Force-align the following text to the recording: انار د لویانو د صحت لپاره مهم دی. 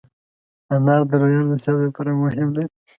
انار 0.75 1.01
د 1.09 1.11
لویانو 1.21 1.49
د 1.51 1.53
صحت 1.63 1.79
لپاره 1.87 2.11
مهم 2.23 2.47
دی. 2.55 2.65